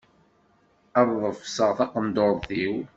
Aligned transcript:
Ad 0.99 1.09
ḍefseɣ 1.23 1.69
taqendurt-iw. 1.77 2.75